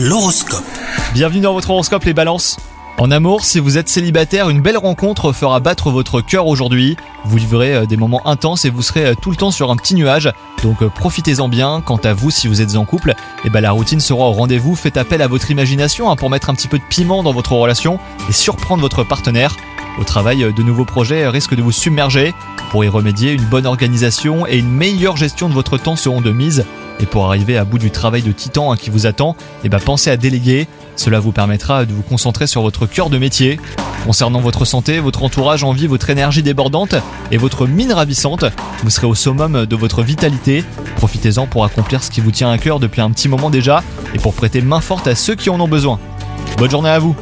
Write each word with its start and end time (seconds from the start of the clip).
L'horoscope. 0.00 0.62
Bienvenue 1.12 1.40
dans 1.40 1.54
votre 1.54 1.70
horoscope 1.70 2.04
les 2.04 2.14
balances. 2.14 2.56
En 2.98 3.10
amour, 3.10 3.44
si 3.44 3.58
vous 3.58 3.78
êtes 3.78 3.88
célibataire, 3.88 4.48
une 4.48 4.60
belle 4.60 4.76
rencontre 4.76 5.32
fera 5.32 5.58
battre 5.58 5.90
votre 5.90 6.20
cœur 6.20 6.46
aujourd'hui. 6.46 6.96
Vous 7.24 7.36
vivrez 7.36 7.74
euh, 7.74 7.84
des 7.84 7.96
moments 7.96 8.24
intenses 8.24 8.64
et 8.64 8.70
vous 8.70 8.82
serez 8.82 9.06
euh, 9.06 9.14
tout 9.20 9.30
le 9.30 9.36
temps 9.36 9.50
sur 9.50 9.72
un 9.72 9.76
petit 9.76 9.96
nuage. 9.96 10.32
Donc 10.62 10.82
euh, 10.82 10.88
profitez-en 10.88 11.48
bien. 11.48 11.80
Quant 11.84 11.96
à 11.96 12.14
vous, 12.14 12.30
si 12.30 12.46
vous 12.46 12.62
êtes 12.62 12.76
en 12.76 12.84
couple, 12.84 13.16
eh 13.44 13.50
ben, 13.50 13.60
la 13.60 13.72
routine 13.72 13.98
sera 13.98 14.28
au 14.28 14.32
rendez-vous. 14.32 14.76
Faites 14.76 14.96
appel 14.96 15.20
à 15.20 15.26
votre 15.26 15.50
imagination 15.50 16.12
hein, 16.12 16.14
pour 16.14 16.30
mettre 16.30 16.48
un 16.48 16.54
petit 16.54 16.68
peu 16.68 16.78
de 16.78 16.84
piment 16.88 17.24
dans 17.24 17.32
votre 17.32 17.54
relation 17.54 17.98
et 18.28 18.32
surprendre 18.32 18.82
votre 18.82 19.02
partenaire. 19.02 19.56
Au 19.98 20.04
travail, 20.04 20.52
de 20.56 20.62
nouveaux 20.62 20.84
projets 20.84 21.26
risquent 21.26 21.56
de 21.56 21.62
vous 21.62 21.72
submerger. 21.72 22.34
Pour 22.70 22.84
y 22.84 22.88
remédier, 22.88 23.32
une 23.32 23.46
bonne 23.46 23.66
organisation 23.66 24.46
et 24.46 24.58
une 24.58 24.70
meilleure 24.70 25.16
gestion 25.16 25.48
de 25.48 25.54
votre 25.54 25.76
temps 25.76 25.96
seront 25.96 26.20
de 26.20 26.30
mise. 26.30 26.64
Et 27.00 27.06
pour 27.06 27.26
arriver 27.26 27.56
à 27.56 27.64
bout 27.64 27.78
du 27.78 27.90
travail 27.90 28.22
de 28.22 28.32
titan 28.32 28.72
hein, 28.72 28.76
qui 28.76 28.90
vous 28.90 29.06
attend, 29.06 29.36
eh 29.64 29.68
ben 29.68 29.78
pensez 29.78 30.10
à 30.10 30.16
déléguer. 30.16 30.66
Cela 30.96 31.20
vous 31.20 31.32
permettra 31.32 31.84
de 31.84 31.92
vous 31.92 32.02
concentrer 32.02 32.46
sur 32.46 32.62
votre 32.62 32.86
cœur 32.86 33.08
de 33.08 33.18
métier. 33.18 33.60
Concernant 34.04 34.40
votre 34.40 34.64
santé, 34.64 35.00
votre 35.00 35.22
entourage 35.22 35.64
envie 35.64 35.86
votre 35.86 36.10
énergie 36.10 36.42
débordante 36.42 36.94
et 37.30 37.36
votre 37.36 37.66
mine 37.66 37.92
ravissante. 37.92 38.44
Vous 38.82 38.90
serez 38.90 39.06
au 39.06 39.14
summum 39.14 39.66
de 39.66 39.76
votre 39.76 40.02
vitalité. 40.02 40.64
Profitez-en 40.96 41.46
pour 41.46 41.64
accomplir 41.64 42.02
ce 42.02 42.10
qui 42.10 42.20
vous 42.20 42.30
tient 42.30 42.50
à 42.50 42.58
cœur 42.58 42.80
depuis 42.80 43.00
un 43.00 43.10
petit 43.10 43.28
moment 43.28 43.50
déjà 43.50 43.82
et 44.14 44.18
pour 44.18 44.34
prêter 44.34 44.60
main 44.60 44.80
forte 44.80 45.06
à 45.06 45.14
ceux 45.14 45.34
qui 45.34 45.50
en 45.50 45.60
ont 45.60 45.68
besoin. 45.68 46.00
Bonne 46.56 46.70
journée 46.70 46.90
à 46.90 46.98
vous 46.98 47.14